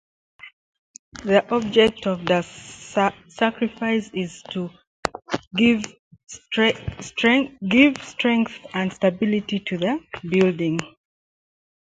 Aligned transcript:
The 1.25 1.47
object 1.53 2.07
of 2.07 2.25
the 2.25 2.41
sacrifice 2.41 4.09
is 4.15 4.41
to 4.49 4.71
give 5.55 5.83
strength 6.27 7.55
and 8.73 8.91
stability 8.93 9.59
to 9.59 9.77
the 9.77 10.01
building. 10.27 10.79